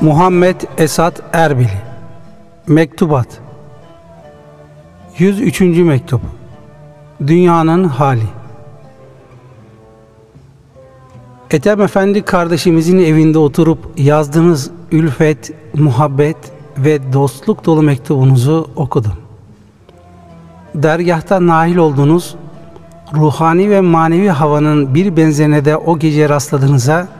Muhammed 0.00 0.56
Esat 0.78 1.22
Erbili 1.32 1.78
Mektubat 2.66 3.26
103. 5.18 5.60
Mektup 5.60 6.20
Dünyanın 7.26 7.84
Hali 7.84 8.22
Ethem 11.50 11.80
Efendi 11.80 12.22
kardeşimizin 12.22 12.98
evinde 12.98 13.38
oturup 13.38 13.78
yazdığınız 13.96 14.70
ülfet, 14.92 15.52
muhabbet 15.74 16.36
ve 16.78 17.12
dostluk 17.12 17.64
dolu 17.64 17.82
mektubunuzu 17.82 18.70
okudum. 18.76 19.14
Dergahta 20.74 21.46
nail 21.46 21.76
oldunuz, 21.76 22.34
ruhani 23.14 23.70
ve 23.70 23.80
manevi 23.80 24.28
havanın 24.28 24.94
bir 24.94 25.16
benzerine 25.16 25.64
de 25.64 25.76
o 25.76 25.98
gece 25.98 26.28
rastladığınıza 26.28 27.19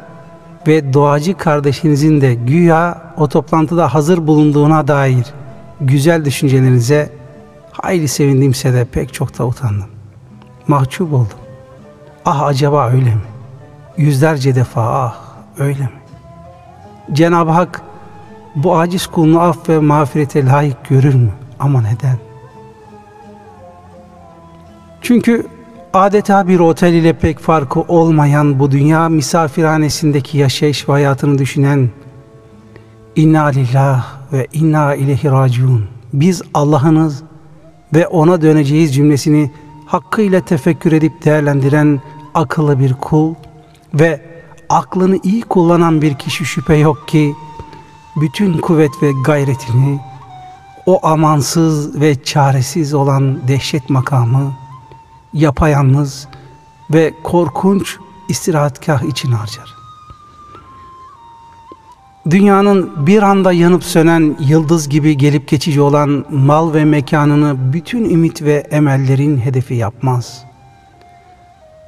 ve 0.70 0.92
doğacı 0.92 1.36
kardeşinizin 1.36 2.20
de 2.20 2.34
güya 2.34 3.02
o 3.16 3.28
toplantıda 3.28 3.94
hazır 3.94 4.26
bulunduğuna 4.26 4.88
dair 4.88 5.26
güzel 5.80 6.24
düşüncelerinize 6.24 7.12
hayli 7.72 8.08
sevindimse 8.08 8.72
de 8.72 8.84
pek 8.84 9.14
çok 9.14 9.38
da 9.38 9.46
utandım. 9.46 9.88
Mahcup 10.68 11.12
oldum. 11.12 11.38
Ah 12.24 12.42
acaba 12.42 12.88
öyle 12.88 13.14
mi? 13.14 13.20
Yüzlerce 13.96 14.54
defa 14.54 14.82
ah 14.82 15.16
öyle 15.58 15.82
mi? 15.82 16.00
Cenab-ı 17.12 17.50
Hak 17.50 17.82
bu 18.54 18.78
aciz 18.78 19.06
kulunu 19.06 19.40
af 19.40 19.68
ve 19.68 19.78
mağfirete 19.78 20.46
layık 20.46 20.88
görür 20.88 21.14
mü? 21.14 21.30
Ama 21.58 21.80
neden? 21.80 22.18
Çünkü 25.02 25.46
adeta 25.94 26.48
bir 26.48 26.60
otel 26.60 26.92
ile 26.92 27.12
pek 27.12 27.38
farkı 27.38 27.80
olmayan 27.80 28.58
bu 28.58 28.70
dünya 28.70 29.08
misafirhanesindeki 29.08 30.38
yaşayış 30.38 30.88
ve 30.88 30.92
hayatını 30.92 31.38
düşünen 31.38 31.90
İnna 33.16 33.44
lillah 33.44 34.06
ve 34.32 34.46
inna 34.52 34.94
ileyhi 34.94 35.30
raciun. 35.30 35.84
Biz 36.12 36.42
Allah'ınız 36.54 37.22
ve 37.94 38.06
ona 38.06 38.42
döneceğiz 38.42 38.94
cümlesini 38.94 39.50
hakkıyla 39.86 40.40
tefekkür 40.40 40.92
edip 40.92 41.24
değerlendiren 41.24 42.00
akıllı 42.34 42.78
bir 42.78 42.94
kul 42.94 43.34
ve 43.94 44.20
aklını 44.68 45.18
iyi 45.22 45.42
kullanan 45.42 46.02
bir 46.02 46.14
kişi 46.14 46.44
şüphe 46.44 46.74
yok 46.76 47.08
ki 47.08 47.34
bütün 48.16 48.58
kuvvet 48.58 49.02
ve 49.02 49.12
gayretini 49.24 50.00
o 50.86 51.06
amansız 51.06 52.00
ve 52.00 52.22
çaresiz 52.22 52.94
olan 52.94 53.48
dehşet 53.48 53.90
makamı 53.90 54.52
yapayalnız 55.32 56.28
ve 56.90 57.14
korkunç 57.22 57.96
istirahatgah 58.28 59.02
için 59.02 59.32
harcar. 59.32 59.74
Dünyanın 62.30 63.06
bir 63.06 63.22
anda 63.22 63.52
yanıp 63.52 63.84
sönen 63.84 64.36
yıldız 64.40 64.88
gibi 64.88 65.16
gelip 65.16 65.48
geçici 65.48 65.80
olan 65.80 66.24
mal 66.30 66.74
ve 66.74 66.84
mekanını 66.84 67.72
bütün 67.72 68.10
ümit 68.10 68.42
ve 68.42 68.66
emellerin 68.70 69.38
hedefi 69.38 69.74
yapmaz. 69.74 70.44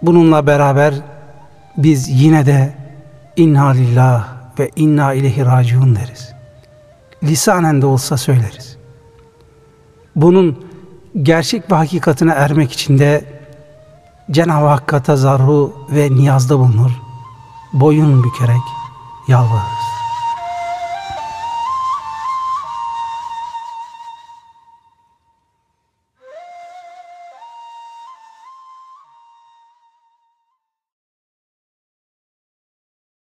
Bununla 0.03 0.47
beraber 0.47 0.95
biz 1.77 2.23
yine 2.23 2.47
de 2.47 2.75
inna 3.37 3.69
lillah 3.69 4.29
ve 4.59 4.71
inna 4.77 5.15
ileyhi 5.15 5.45
raciun 5.45 5.97
deriz. 5.97 6.33
Lisanen 7.23 7.83
de 7.83 7.87
olsa 7.87 8.17
söyleriz. 8.17 8.77
Bunun 10.17 10.65
gerçek 11.23 11.71
ve 11.71 11.75
hakikatine 11.75 12.33
ermek 12.33 12.73
için 12.73 12.99
de 12.99 13.25
Cenab-ı 14.31 14.67
Hakk'a 14.67 15.03
tazarru 15.03 15.73
ve 15.91 16.11
niyazda 16.11 16.59
bulunur. 16.59 16.91
Boyun 17.73 18.25
bükerek 18.25 18.63
yalvarırız. 19.29 19.92